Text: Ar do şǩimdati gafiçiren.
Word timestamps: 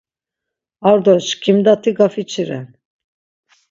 Ar 0.89 0.97
do 1.05 1.13
şǩimdati 1.27 1.91
gafiçiren. 1.97 2.67